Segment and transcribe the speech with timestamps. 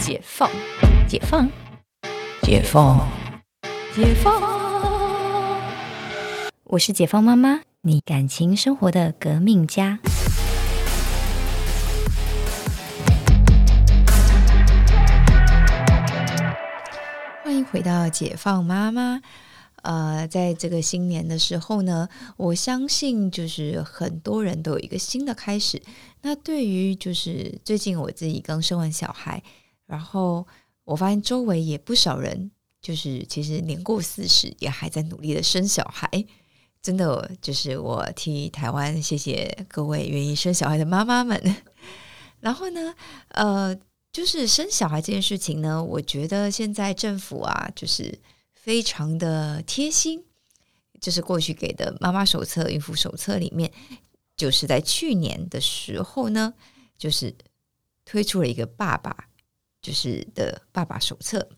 [0.00, 0.50] 解放，
[1.06, 1.46] 解放，
[2.42, 3.06] 解放，
[3.94, 5.60] 解放。
[6.64, 9.98] 我是解放妈妈，你感情生活的革命家。
[17.44, 19.20] 欢迎回到解放妈妈。
[19.82, 22.08] 呃，在这个新年的时候呢，
[22.38, 25.82] 我相信就是很多人都有一个新的开始。
[26.22, 29.42] 那对于就是最近我自己刚生完小孩，
[29.90, 30.46] 然后
[30.84, 36.08] 我发现周围也不少人，就是其实年过四十也还在努力的生小孩。
[36.80, 41.56] 真的，就是我替台湾谢谢各位愿意生小孩的妈妈们。
[42.38, 42.94] 然后呢，
[43.30, 43.76] 呃，
[44.12, 48.18] 就是生小孩这件事情呢，我觉得现在政府啊，就是
[48.54, 50.24] 非常的贴心，
[51.00, 53.72] 就是过去给的妈妈手册、孕妇手册里面。
[54.36, 56.54] 就是在去年的时候呢，
[56.96, 57.34] 就是
[58.06, 59.28] 推出了一个爸爸，
[59.80, 61.48] 就是的爸爸手册。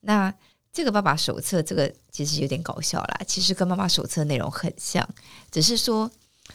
[0.00, 0.34] 那
[0.72, 3.20] 这个爸爸手册，这个其实有点搞笑啦。
[3.26, 5.08] 其实跟妈妈手册内容很像，
[5.50, 6.10] 只是说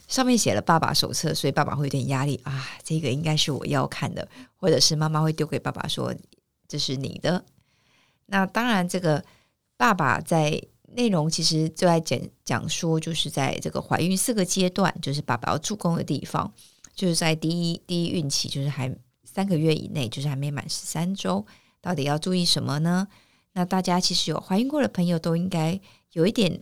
[0.08, 2.68] 上面写了爸爸手册，所以爸爸会有点压力啊。
[2.84, 6.14] 这个应该是我要看的，或者是妈妈会丢给爸爸说
[6.68, 7.44] 这是你的。
[8.26, 9.24] 那当然，这个
[9.78, 10.62] 爸爸在。
[10.94, 16.52] 内容其实就在讲讲说，就是在这个怀孕四个阶段，就是爸爸要助攻的地方，
[16.96, 18.92] 就是在第一第一孕期，就是还
[19.40, 21.46] 三个月以内，就是还没满十三周，
[21.80, 23.08] 到底要注意什么呢？
[23.54, 25.80] 那大家其实有怀孕过的朋友都应该
[26.12, 26.60] 有一点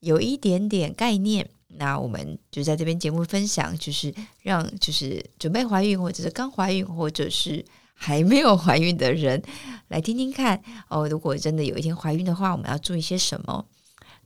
[0.00, 1.48] 有一点点概念。
[1.68, 7.64] 那我们就在这边节目分享，就是让就是准备怀孕或者是刚怀孕或者是。
[8.00, 9.42] 还没有怀孕的人
[9.88, 11.08] 来听听看哦。
[11.08, 13.66] 如果真的有一天怀孕的话，我们要注意些什么？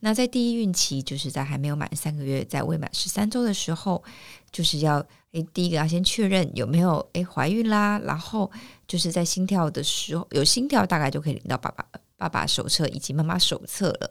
[0.04, 4.02] 那在第一孕期，就是在还没有满三个月，在未满十三周的时候，
[4.50, 4.96] 就是要
[5.30, 8.00] 诶，第一个要先确认有没有诶怀孕啦。
[8.00, 8.50] 然后
[8.88, 11.86] 就是在心跳的时候，有心跳大概就可以领到爸爸
[12.16, 14.10] 爸爸手册以及妈妈手册了。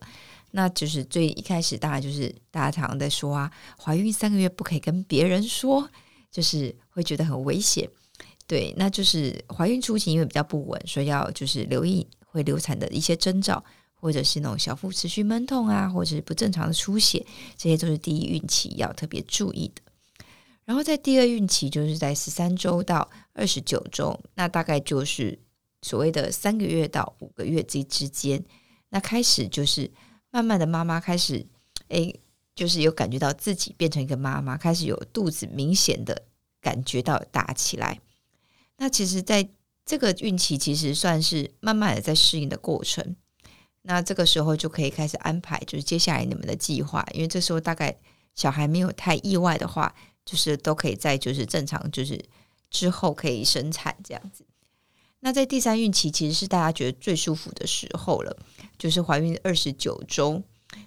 [0.51, 5.85] 那就是最一开始，大概就是大家常常在说啊，怀孕三个月不可以跟别人说，
[6.31, 7.89] 就是会觉得很危险。
[8.47, 13.61] 对，那就是怀孕初期因为比较不稳，所以要就是留意会流产的一些征兆，
[14.01, 17.25] 或者是那种小腹持续闷痛啊，或者是不正常的出血，
[17.55, 19.81] 这些都是第一孕期要特别注意的。
[20.65, 25.37] 然后在第二孕期，就是在十三周到二十九周，那大概就是
[25.81, 28.43] 所谓的三个月到五个月这之间，
[28.89, 29.91] 那开始就是
[30.31, 31.45] 慢慢的妈妈开始，
[31.89, 32.19] 诶，
[32.55, 36.23] 就是有感觉到自己变成一个妈妈，开始有肚子明显的
[36.59, 37.99] 感觉到大起来。
[38.77, 39.47] 那其实，在
[39.85, 43.15] 这个孕期，其实算是慢慢的在适应的过程。
[43.83, 47.05] 那这个时候就可以开始安排，就是接下来你们的计划。
[47.13, 47.95] 因为这时候大概
[48.35, 49.93] 小孩没有太意外的话，
[50.25, 52.23] 就是都可以在就是正常，就是
[52.69, 54.45] 之后可以生产这样子。
[55.21, 58.35] 那在第三孕期，其实是大家觉得最舒服的时候了，
[58.77, 60.41] 就是怀孕二十九周。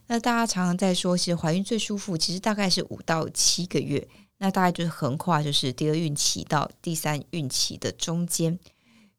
[0.06, 4.06] 那大家常常在说，其实怀孕最舒服，其实大概是五到七个月。
[4.38, 8.58] 那大概就是横跨，就是第二孕期到第三孕期的中间，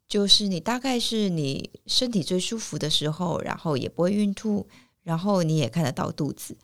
[0.07, 4.67] 就是你大概是你身体最舒服的时候，然后也不会孕吐，
[5.03, 6.55] 然后你也看得到肚子，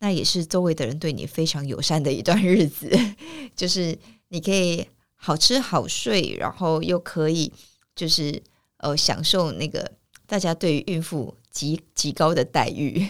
[0.00, 2.90] 那也是周围的人对你非常友善的一段日子，
[3.54, 3.96] 就是
[4.28, 7.52] 你可以好吃好睡，然后又可以
[7.94, 8.42] 就是
[8.78, 9.92] 呃享受那个
[10.26, 13.06] 大家对于孕妇极极高的待遇。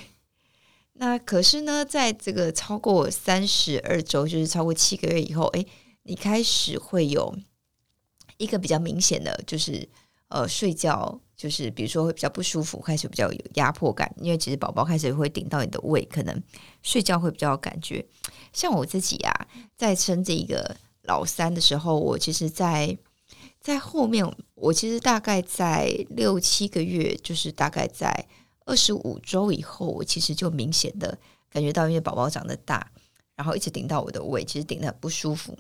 [1.00, 5.65] 那可是呢，在这个超过三十二周，就是超过七个月以后，哎，
[6.03, 7.37] 你开始会有
[8.38, 9.87] 一个比较明显的，就是
[10.28, 16.43] 呃，睡觉就是比如说会比较不舒服，开始比较有压迫感，因为其实宝宝开始会顶到你的胃，可能
[16.82, 18.04] 睡觉会比较有感觉。
[18.53, 22.97] 像我自己啊，在生这一个老三的时候，我其实，在
[23.60, 28.26] 在后面，我其实大概在六七个月，就是大概在。
[28.69, 31.19] 二十五周以后，我其实就明显的
[31.49, 32.87] 感觉到，因为宝宝长得大，
[33.34, 35.56] 然后一直顶到我的胃，其实顶的不舒服。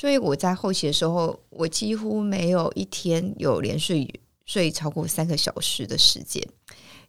[0.00, 4.08] 所以我在后期的时候，我几乎没有一天有连睡
[4.46, 6.42] 睡超过三个小时的时间，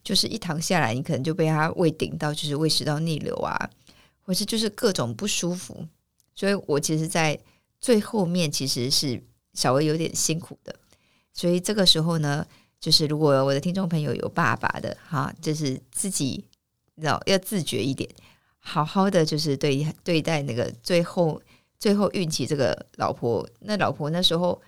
[0.03, 3.69] 就是一躺下来，你可能就被他胃顶到，就是胃食道逆流啊，
[4.25, 5.87] 或是就是各种不舒服。
[6.35, 7.39] 所以我其实，在
[7.79, 9.23] 最后面其实是
[9.53, 10.75] 稍微有点辛苦的。
[11.31, 12.45] 所以这个时候呢。
[12.81, 16.43] 就是如果我的听众朋友有爸爸的哈，就是自己
[16.95, 18.09] 要要自觉一点，
[18.57, 21.39] 好好的就是对对待那个最后
[21.81, 24.61] 最后孕期这个老婆，那老婆那时候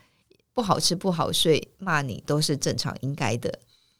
[0.51, 3.59] 不好吃不好睡，骂你都是正常应该的，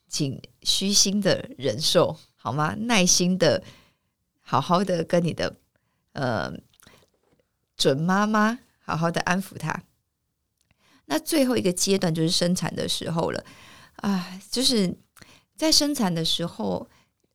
[0.09, 2.73] 请虚心的忍受好吗？
[2.73, 3.63] 耐心的
[4.41, 5.55] 好好的跟你的
[6.13, 6.51] 呃
[7.77, 9.83] 准妈妈好好的安抚她。
[11.05, 13.45] 那最后一个阶段就是生产的时候了
[13.97, 14.91] 啊，就是
[15.55, 16.89] 在生产的时候，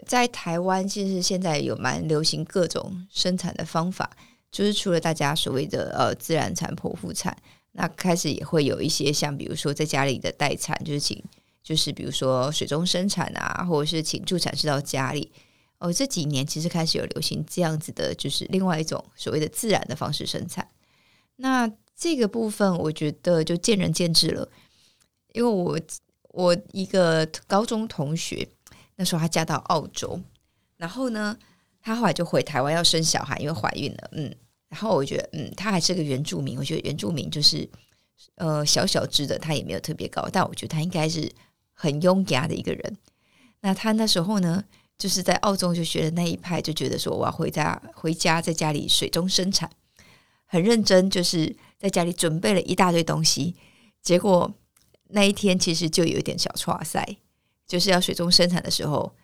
[0.09, 4.11] 在台湾其实现在有蛮流行各种生产的方法，
[4.51, 7.37] 就是除了大家所谓的呃自然产、剖腹产，
[7.73, 11.23] 那开始也会有一些像比如说在家里的待产，就是请
[11.63, 15.31] 就是比如说水中生产啊，或者是请助产士到家里。
[15.81, 20.69] 哦，这几年其实开始有流行这样子的，就是另外一种所谓的自然的方式生产。
[21.37, 24.51] 那这个部分我觉得就见仁见智了，
[25.35, 25.79] 因为我
[26.31, 28.49] 我一个高中同学
[28.97, 30.21] 那时候她嫁到澳洲，
[30.79, 31.39] 然后呢，
[31.81, 34.35] 她后来就回台湾要生小孩，因为怀孕了，嗯，
[34.69, 37.69] 然后我觉得，嗯，她还是个原住民，我觉得原住民就是
[38.37, 41.31] 呃小小只的，她也没有特别高，但我觉得她应该是
[41.73, 42.97] 很优雅的一个人。
[43.61, 44.65] 那她那时候呢？
[44.99, 49.71] 就是在澳洲就学的那一派，就觉得说我要回家，回家在家里水中生产，
[50.45, 53.55] 很认真，就是在家里准备了一大堆东西。
[54.03, 54.53] 结果
[55.11, 57.07] 那一天其实就有一点小错赛，
[57.65, 59.15] 就是要水中生产的时候，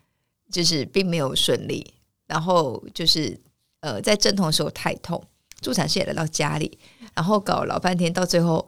[0.52, 1.93] 就是并没有顺利。
[2.26, 3.38] 然后就是
[3.80, 5.22] 呃，在阵痛的时候太痛，
[5.60, 6.78] 助产士也来到家里，
[7.14, 8.66] 然后搞老半天，到最后，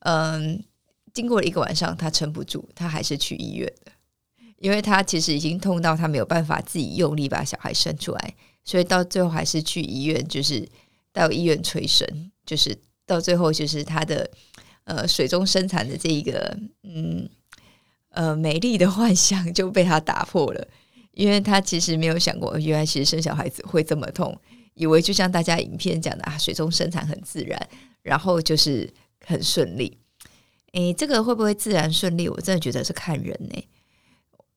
[0.00, 0.62] 嗯，
[1.12, 3.92] 经过了一个晚上，他撑不住，他还是去医院的。
[4.58, 10.66] 因为他其实已经痛到他没有办法自己用力把小孩生出来，所以到最后还是去医院，就是
[11.12, 12.74] 到医院催生，就是
[13.04, 14.30] 到最后就是他的
[14.84, 17.28] 呃水中生产的这一个嗯
[18.08, 20.68] 呃美丽的幻想就被他打破了，
[21.16, 24.38] 因为他其实没有想过，原来其实生小孩子会这么痛，
[24.74, 27.58] 以为就像大家影片讲的啊，水中生产很自然，
[28.02, 28.92] 然后就是
[29.24, 29.98] 很顺利。
[30.74, 32.28] 诶，这个会不会自然顺利？
[32.28, 33.64] 我真的觉得是看人呢。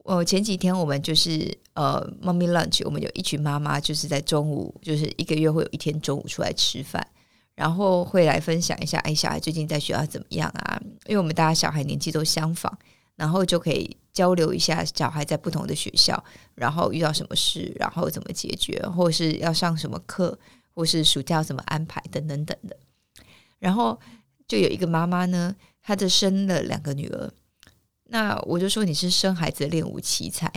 [0.04, 7.06] 哦，前几天我们就是呃，猫咪 lunch，我们有一群妈妈就是在中午，就是一个月会有一天中午出来吃饭，
[7.54, 10.78] 然后会来分享一下，哎，小孩最近在学校怎么样啊？
[11.06, 12.76] 因为我们大家小孩年纪都相仿，
[13.20, 16.24] 然后就可以交流一下小孩在不同的学校，
[16.54, 20.38] 然后遇到什么事，然后怎么解决，或是要上什么课，
[20.72, 22.74] 或是暑假怎么安排等等等的。
[23.58, 24.00] 然后
[24.48, 27.30] 就有一个妈妈呢，她就生了两个女儿。
[28.04, 30.50] 那我就说你是生孩子练武奇才，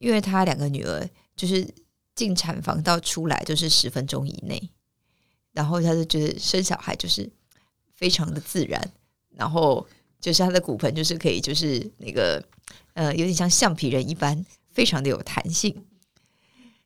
[0.00, 1.64] 因为她两个女儿就是
[2.16, 4.60] 进产房到出来就是十分钟以内，
[5.52, 7.30] 然后她就觉得生小孩就是
[7.94, 8.90] 非常的自然，
[9.36, 9.86] 然后
[10.20, 12.42] 就是他的骨盆就是可以就是那个
[12.94, 15.84] 呃有点像橡皮人一般，非常的有弹性。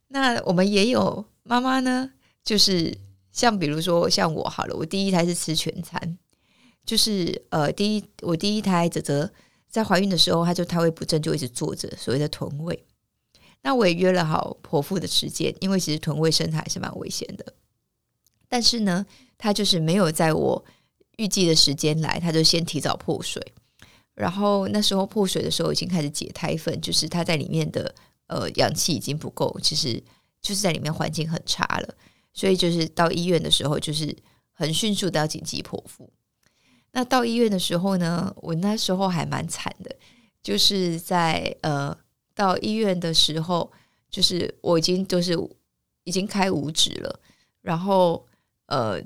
[0.08, 2.12] 那我们也有妈妈呢，
[2.44, 2.96] 就是
[3.32, 6.16] 像比如说像我好了，我第一胎是吃全餐，
[6.86, 9.30] 就是呃第一我第一胎泽泽。
[9.68, 12.84] 在怀孕的时候，她就胎位不正，就一直坐着，所谓的臀位。
[13.62, 17.54] 那我也约了好剖腹的时间，因为其实臀位生还是蛮危险的。
[18.48, 19.04] 但是呢，
[19.36, 20.64] 她就是没有在我
[21.16, 23.42] 预计的时间来，他就先提早破水。
[24.14, 27.92] 然后那时候破水的时候，已经开始解胎粪，就是他在里面的
[28.28, 30.02] 呃氧气已经不够，其实
[30.40, 31.94] 就是在里面环境很差了。
[32.32, 34.16] 所以就是到医院的时候，就是
[34.52, 36.12] 很迅速的要紧急剖腹。
[36.92, 39.96] 那到医院的时候呢，我那时候还蛮惨的，
[40.42, 41.96] 就是在呃
[42.36, 43.72] 到医院的时候，
[44.10, 45.36] 就是我已经就是
[46.04, 47.20] 已经开五指了，
[47.62, 48.24] 然后
[48.66, 49.00] 呃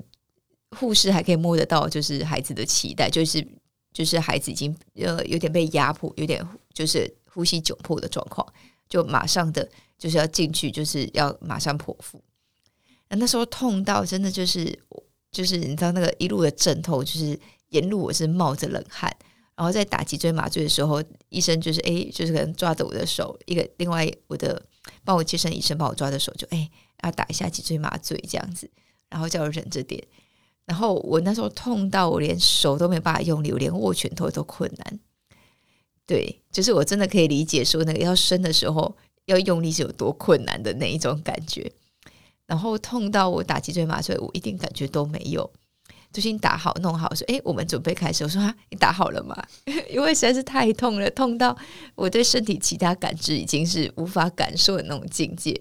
[0.71, 3.45] 护士还可以摸得到，就是孩子的脐带，就是
[3.93, 8.45] 就是孩子已经呃有点被压迫，有点就是呼吸窘迫的状况，
[8.87, 12.21] 就马上的就是要进去，就是要马上剖腹。
[13.09, 14.77] 那那时候痛到真的就是
[15.31, 17.39] 就是你知道那个一路的阵痛，就是。
[17.69, 19.15] 沿路我是冒着冷汗，
[19.55, 24.59] 然后在打脊椎麻醉的时候，医生就是哎，就是可能抓着我的手，一个另外我的
[25.03, 26.67] 帮我接生医生帮我抓着手，就哎
[27.03, 28.67] 要打一下脊椎麻醉这样子，
[29.07, 30.03] 然后叫我忍着点。
[30.69, 34.99] 然后我那时候痛到我连手都没办法用力，我连握拳头都困难。
[36.05, 38.95] 对，就是我真的可以理解说那个要生的时候
[39.25, 41.71] 要用力是有多困难的那一种感觉。
[42.45, 45.51] 然后痛到我打脊椎麻醉，我一点感觉都没有。
[46.13, 49.35] 就先打好弄好，说：“哎，我们准备开始。”我说：“啊，你打好了吗？”
[49.89, 51.57] 因为实在是太痛了，痛到
[51.95, 55.59] 我对身体其他感知已经是无法感受的那种境界。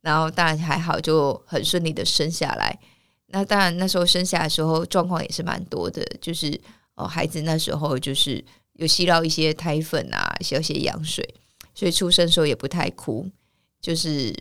[0.00, 2.78] 然后当然还好，就很顺利的生下来。
[3.28, 6.60] 那当然那时候生下来的时候状况也是蛮多的，就是
[6.94, 11.28] 哦，孩子那时候就是有吸到一些胎粉啊，吸一些羊水，
[11.74, 13.30] 所以出生时候也不太哭。
[13.80, 14.34] 就是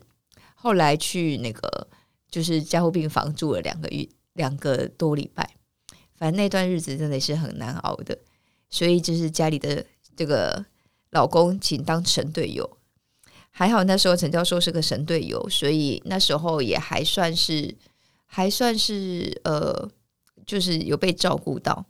[0.55, 1.87] 后来去那个
[2.29, 4.07] 就是加护病房住了两个月。
[4.35, 5.49] 两个多礼拜，
[6.17, 8.19] 反正那段日子真的是很难熬的，
[8.69, 9.81] 所以就是家里的
[10.13, 10.65] 这个
[11.11, 12.77] 老公请当神队友，
[13.49, 17.73] 还好那时候陈教授是个神队友，所以那时候也还算是
[18.35, 19.89] 还算是呃，
[20.45, 21.85] 就是有被照顾到，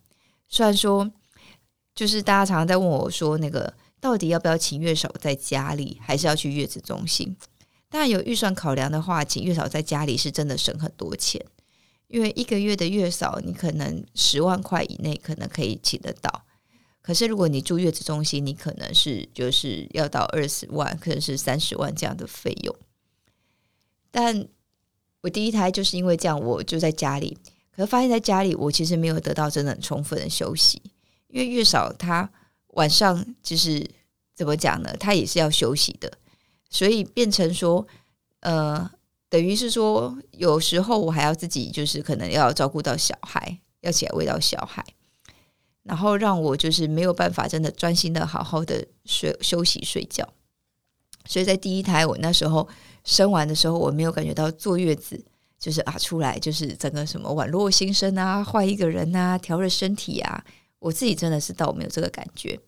[0.47, 1.11] 虽然说，
[1.95, 7.35] 就是大家常常在问我说，那个到底要不要请月嫂在家里，还是要去月子中心？
[7.89, 11.43] 当然有预算考量的话，请月嫂在家里是真的省很多钱，
[12.09, 16.45] 因为一个月的月嫂，你可能十万块以内可能可以请得到。
[17.01, 22.75] 可是如果你住月子中心，你可能是就是要到二十万，可能是三十万这样的费用。
[24.11, 24.47] 但
[25.25, 27.35] 我第一胎就是因为这样，我就在家里，
[27.75, 30.79] 可是发现在家里，我其实没有得到真的很充分的休息，
[31.29, 32.29] 因为月嫂她
[32.75, 33.83] 晚上就是
[34.35, 34.95] 怎么讲呢？
[34.99, 36.11] 她也是要休息的，
[36.69, 37.87] 所以变成说，
[38.41, 38.87] 呃，
[39.27, 44.85] 等于是说，有时候我还要自己就是可能要照顾到小孩，要起来喂到小孩。
[45.81, 50.27] 然后让我就是没有办法真的专心的好好的睡休息睡觉，
[51.25, 52.67] 所以在第一胎我那时候
[53.03, 55.23] 生完的时候，我没有感觉到坐月子
[55.59, 60.43] 就是啊出来就是整个什么宛若新生啊，换一个人啊，调热身体啊，
[60.79, 62.59] 我自己真的是倒没有这个感觉。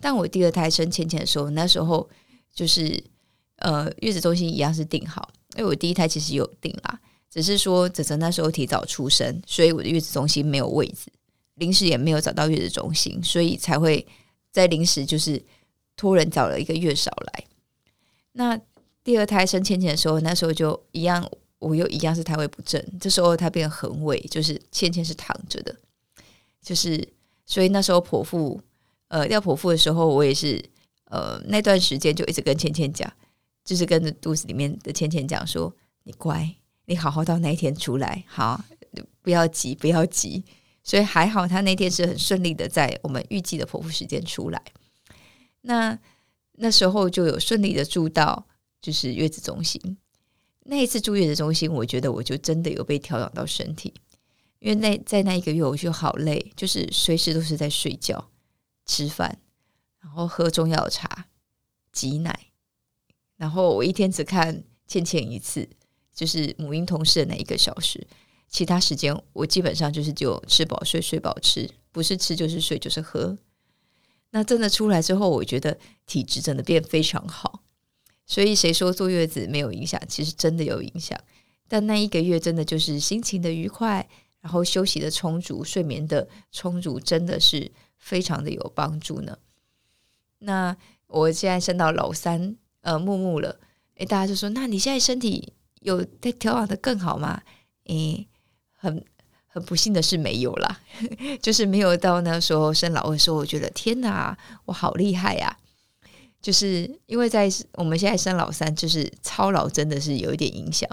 [0.00, 2.08] 但我第二胎生浅浅的时候，那时候
[2.52, 3.02] 就是
[3.56, 7.00] 呃月子中心一样是订好，因为我第一胎其实有订啦，
[7.30, 11.10] 只是说泽泽那时候提早出生，所以我的月子中心没有位置。
[11.54, 14.06] 临时也没有找到月子中心，所以才会
[14.52, 15.42] 在临时就是
[15.96, 17.44] 托人找了一个月嫂来。
[18.36, 18.58] 那
[19.02, 21.26] 第二胎生芊芊的时候，那时候就一样，
[21.58, 25.74] 我又一样是胎位不正，这时候她变横位，就是芊芊是躺着的，
[26.60, 27.08] 就是
[27.46, 28.60] 所以那时候剖腹，
[29.08, 30.62] 呃，要剖腹的时候，我也是
[31.06, 33.10] 呃那段时间就一直跟芊芊讲，
[33.64, 35.74] 就是跟着肚子里面的芊芊讲说
[36.04, 38.62] ：“你乖，你好好到那一天出来，好，
[39.22, 40.44] 不要急，不要急。”
[40.84, 44.62] 所以还好，她那天是很顺利的，在我们预计的剖腹时间出来。
[45.62, 45.98] 那
[46.56, 48.46] 那时候就有顺利的住到
[48.80, 49.98] 就是月子中心。
[50.64, 53.94] 那一次住月子中心，我觉得我就真的有被调养到身体，
[54.58, 58.30] 因为那在那一个月我就好累，就是随时都是在睡觉、
[58.84, 59.38] 吃饭，
[60.00, 61.26] 然后喝中药茶、
[61.92, 62.48] 挤奶，
[63.36, 65.68] 然后我一天只看倩倩一次，
[66.12, 68.06] 就是母婴同事的那一个小时。
[68.48, 73.36] 其他时间我基本上就是就吃饱睡，睡饱吃，不是吃就是睡就是喝。
[74.36, 77.62] 那真的出来之后，我觉得体质真的变非常好。
[78.26, 79.98] 所以谁说坐月子没有影响？
[80.06, 81.18] 其实真的有影响。
[81.66, 84.06] 但那一个月真的就是心情的愉快，
[84.42, 89.38] 然后休息的充足，睡眠的充足，真的是非常的有帮助呢。
[90.40, 90.76] 那
[91.06, 93.58] 我现在升到老三，呃，木木了。
[93.94, 97.40] 诶，大家就说，那你现在身体有在调养的更好吗？
[97.84, 98.28] 诶。
[98.78, 99.02] 很
[99.56, 100.80] 很不幸的是没有啦，
[101.40, 104.36] 就是没有到那时候生老二的时候，我觉得天哪，
[104.66, 105.56] 我好厉害呀！
[106.42, 110.86] 就是因为在我们现在生老三，就是操劳真的是有一点影响。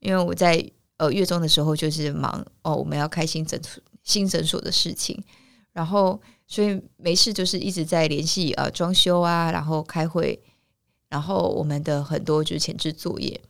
[0.00, 0.62] 因为我在
[0.98, 3.58] 呃月中的时候就是忙哦，我们要开新诊
[4.04, 5.18] 新诊所的事情，
[5.72, 10.38] 然后所以没事就是一直在联系呃装修啊，然后开会，
[11.08, 13.40] 然后我们的很多就是前置作业。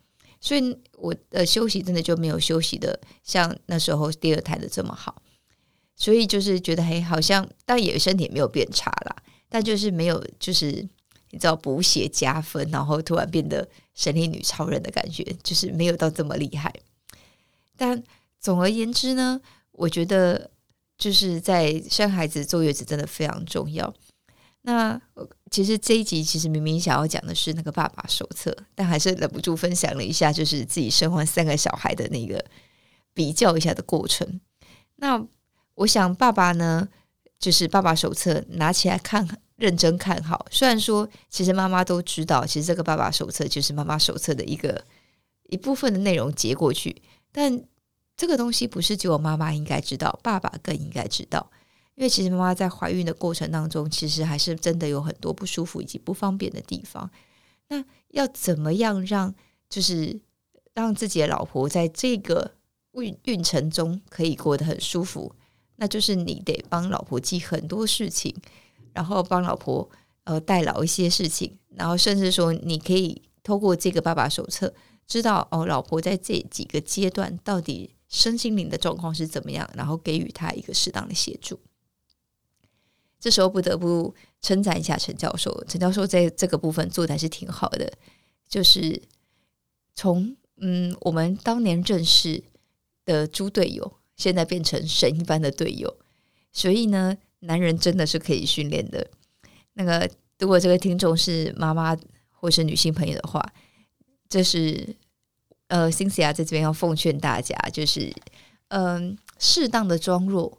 [0.40, 5.22] 所以我的休息真的就没有休息的像那时候第二胎的这么好，
[5.96, 9.14] 所以就是觉得嘿，好像但也身体也没有变差啦，
[9.48, 10.66] 但就是没有就是
[11.30, 16.72] 你知道补血加分，然后突然变得神力女超人的感觉，就是没有到这么厉害。
[17.76, 18.02] 但
[18.40, 19.40] 总而言之呢，
[19.72, 20.50] 我觉得
[20.96, 23.94] 就是在生孩子坐月子真的非常重要。
[24.62, 25.00] 那
[25.50, 32.44] 其实这一集其实明明想要讲的是那个爸爸手册，但还是忍不住分享了一下，就是自己生完三个小孩的那个
[33.14, 34.40] 比较一下的过程。
[34.96, 35.24] 那
[35.76, 36.86] 我想爸爸呢，
[37.38, 39.26] 就是爸爸手册拿起来看，
[39.56, 40.46] 认真看好。
[40.50, 44.84] 虽然说其实妈妈都知道，其实这个爸爸手册就是妈妈手册的一个
[45.44, 47.00] 一部分的内容截过去，
[47.32, 47.64] 但
[48.14, 51.50] 这个东西不是只有妈妈应该知道，爸爸更应该知道。
[52.00, 57.10] 因为其实妈妈在怀孕的过程当中，其实还是真的有很多不舒服以及不方便的地方。
[57.68, 59.34] 那要怎么样让
[59.68, 60.18] 就是
[60.72, 62.52] 让自己的老婆在这个
[62.92, 65.30] 孕孕程中可以过得很舒服？
[65.76, 68.34] 那就是你得帮老婆记很多事情，
[68.94, 69.86] 然后帮老婆
[70.24, 74.72] 呃代劳一些事情，然后甚至说你可以透过这个爸爸手册，
[75.06, 81.60] 知道哦老婆在这几个阶段到底身心灵的状况是怎么样，然后给予她一个适当的协助。
[83.20, 87.92] 这时候不得不称赞一下陈教授，陈教授在这个部分做的还是挺好的。
[88.48, 89.00] 就是
[89.94, 92.42] 从嗯，我们当年认识
[93.04, 95.98] 的猪队友，现在变成神一般的队友。
[96.50, 99.06] 所以呢，男人真的是可以训练的。
[99.74, 101.96] 那个，如果这个听众是妈妈
[102.30, 103.52] 或是女性朋友的话，
[104.28, 104.96] 这是
[105.68, 108.12] 呃，辛西亚在这边要奉劝大家，就是
[108.68, 110.58] 嗯，适当的装弱，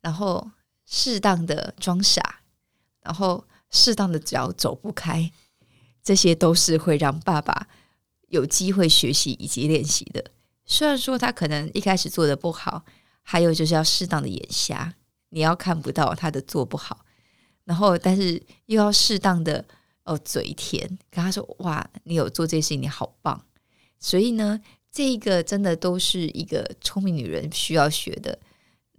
[0.00, 0.50] 然后。
[0.90, 2.40] 适当的装傻，
[3.02, 5.30] 然后适当的脚走不开，
[6.02, 7.68] 这些都是会让爸爸
[8.28, 10.30] 有机会学习以及练习的。
[10.64, 12.82] 虽然说他可能一开始做的不好，
[13.20, 14.94] 还有就是要适当的眼瞎，
[15.28, 17.04] 你要看不到他的做不好，
[17.64, 19.62] 然后但是又要适当的
[20.04, 23.44] 哦嘴甜，跟他说哇，你有做这些事情，你好棒。
[23.98, 24.58] 所以呢，
[24.90, 28.38] 这个真的都是一个聪明女人需要学的。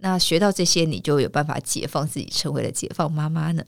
[0.02, 3.64] 那学到这些，你就有办法解放自己，成为了解放妈妈呢。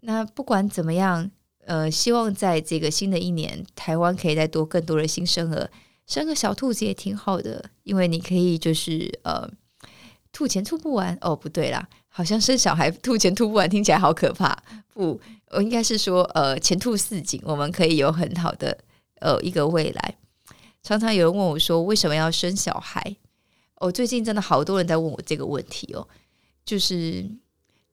[0.00, 1.30] 那不管怎么样，
[1.64, 5.70] 呃，希望在这个新的一年，台湾可以再多更多的新生儿，
[6.06, 9.48] 生个小兔子也挺好的，因为你可以就是呃，
[10.32, 14.60] 吐钱吐不完哦，不对啦，好像生小孩吐钱吐不完，听起来好可怕。
[14.92, 18.76] 不，我应该是说呃，前吐似锦，我们可以有很好的
[19.20, 20.16] 呃一个未来。
[20.82, 23.16] 常常有人问我说，为什么要生小孩？
[23.82, 26.06] 我最近真的好多人在问我这个问题哦，
[26.64, 27.28] 就是，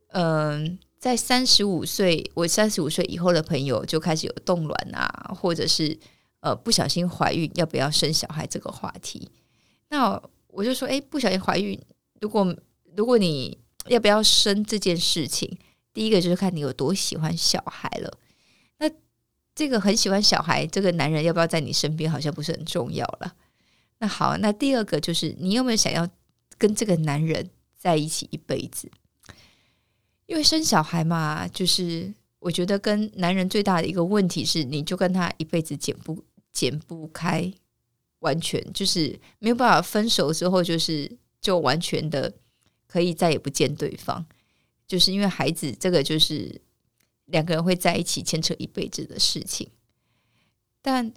[0.09, 5.97] 嗯，在三十五岁，我三十五岁以后的朋友就开始有冻卵啊，或者是
[6.41, 9.31] 呃不小心怀孕要不要生小孩这个话题。
[9.89, 11.79] 那我就说，哎，不小心怀孕，
[12.21, 12.55] 如果
[12.95, 15.57] 如果你要不要生这件事情，
[15.91, 18.13] 第一个就是看你有多喜欢小孩了。
[18.77, 18.87] 那
[19.55, 23.33] 这个很喜欢小孩，这个男人要不要在你身边，好像不是很重要了。
[24.01, 26.09] 那好，那第二个就是你有没有想要
[26.57, 28.89] 跟这个男人在一起一辈子？
[30.25, 37.51] 因为生小孩嘛，就是我觉得跟男人最大的一个问题是，你就跟他一辈子剪不剪不开，
[38.19, 42.33] 完全就是没有办法分手之后，就是就完全的
[42.87, 44.25] 可以再也不见对方，
[44.87, 46.61] 就是因为孩子这个就是
[47.25, 49.69] 两个人会在一起牵扯一辈子的事情，
[50.81, 51.13] 但。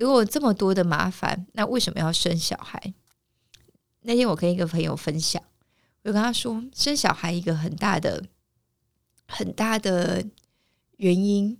[0.00, 2.94] 如果这么多的麻烦，那为什么要生小孩？
[4.00, 5.42] 那天我跟一个朋友分享，
[6.04, 8.24] 我跟他说，生小孩一个很大的、
[9.28, 10.24] 很大的
[10.96, 11.58] 原因，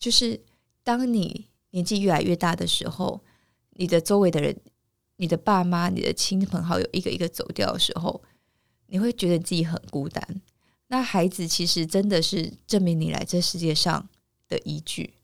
[0.00, 0.42] 就是
[0.82, 3.22] 当你年纪越来越大的时候，
[3.74, 4.60] 你的周围的人、
[5.18, 8.20] 你的爸妈、你的亲朋好友一个一个走掉的时候，
[8.88, 10.42] 你会觉得自己很孤单。
[10.88, 14.08] 那孩子其实真的是证明你来这世界上
[14.48, 15.14] 的依据。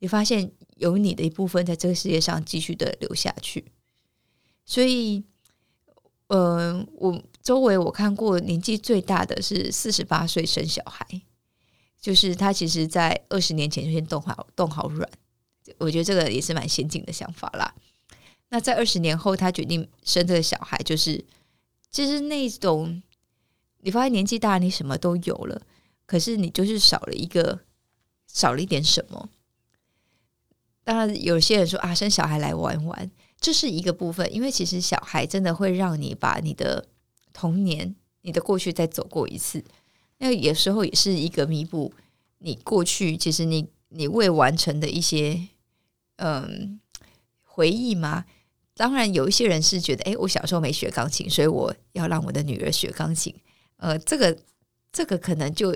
[0.00, 0.50] 你发现。
[0.80, 3.62] 有你的一部分在这个世界上继续的留下去，
[4.64, 5.22] 所以，
[6.28, 11.06] 嗯，我周围我看过年纪最大的是四十八岁生小孩，
[12.00, 15.06] 就是他其实在二十年前就先冻好冻好软，
[15.76, 17.74] 我觉得这个也是蛮先进的想法啦。
[18.48, 21.22] 那在二十年后，他决定生这个小孩，就是
[21.90, 23.02] 其实那种
[23.80, 25.60] 你发现年纪大，你什么都有了，
[26.06, 27.60] 可是你就是少了一个，
[28.26, 29.28] 少了一点什么。
[30.90, 33.08] 当然，有些人说啊，生小孩来玩玩，
[33.40, 34.28] 这是一个部分。
[34.34, 36.84] 因为其实小孩真的会让你把你的
[37.32, 39.62] 童年、你的过去再走过一次。
[40.18, 41.94] 那有时候也是一个弥补
[42.38, 45.40] 你过去其实你你未完成的一些
[46.16, 46.80] 嗯
[47.44, 48.24] 回忆嘛？
[48.74, 53.32] 当然，有一些人是觉得，哎，我小时候没学钢琴，所以我要让我的女儿学钢琴。
[53.76, 54.36] 呃，这个
[54.90, 55.72] 这个可能就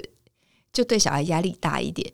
[0.73, 2.13] 就对小孩压力大一点。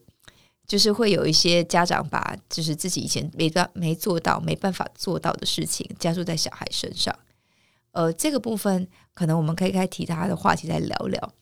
[0.71, 7.13] 就是会有一些家长把就是自己以前没办没做到、没办法做到的事情加注在小孩身上，
[7.91, 11.35] 呃，这个部分可能我们可以开其他的话题再聊聊。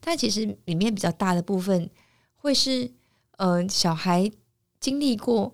[0.00, 1.90] 但其实里面比较大的部分
[2.36, 2.92] 会是，
[3.38, 4.30] 嗯，小孩
[4.78, 5.52] 经历过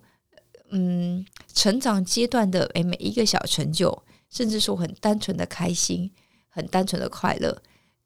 [0.69, 6.11] 嗯成长阶段的诶每一个小成就，甚至说很单纯的开心、
[6.49, 7.63] 很单纯的快乐，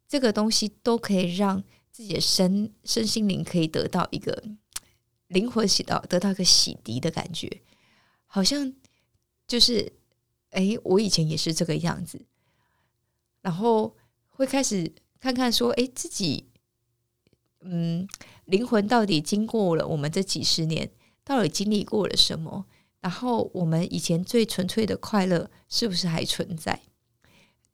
[0.08, 1.62] 这个东西都可以让
[1.92, 4.42] 自己的身身心灵可以得到一个。
[5.28, 7.62] 灵魂洗到，得到一个洗涤的感觉，
[8.26, 8.74] 好像
[9.46, 9.92] 就是，
[10.50, 12.26] 哎，我以前也是这个样子，
[13.40, 13.96] 然后
[14.28, 16.48] 会开始看看说，哎，自己，
[17.60, 18.06] 嗯，
[18.44, 20.90] 灵魂到底经过了我们这几十年，
[21.24, 22.66] 到底经历过了什么？
[23.00, 26.82] 然后我们以前最纯粹的快乐是不是还存在？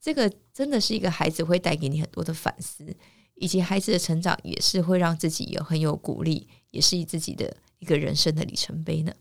[0.01, 2.97] 这个真的是一个孩子会带给你很多的反思。
[3.37, 9.12] 以及孩子的成长也是会让自己有很有鼓励，也是自己的一个人生的里程碑呢。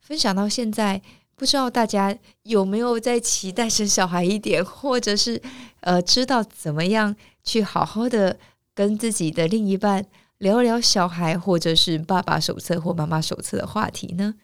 [0.00, 1.02] 分享到现在，
[1.34, 5.42] 不知道大家有没有在期待生小孩一点，或者是
[5.80, 8.38] 呃知道怎么样去好好的
[8.74, 10.06] 跟自己的另一半
[10.38, 14.34] 聊聊小孩，或者是爸爸手册或妈妈手册的话题呢？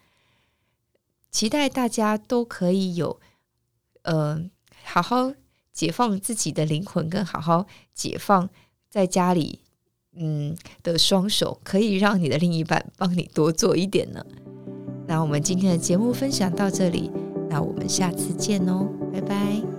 [1.31, 3.20] 期待大家都可以有
[4.03, 4.51] 呃
[4.83, 5.33] 好好。
[5.72, 8.51] 解放自己的灵魂，跟好好解放
[8.90, 9.62] 在家里，
[10.16, 14.25] 嗯的双手，可以让你的另一半帮你多做一点呢。
[15.07, 17.11] 那我们今天的节目分享到这里，
[17.48, 19.72] 那我们下次见哦，拜拜。